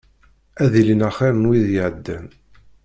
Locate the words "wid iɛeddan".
1.49-2.25